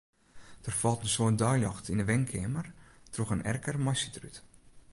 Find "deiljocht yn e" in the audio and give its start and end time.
1.41-2.07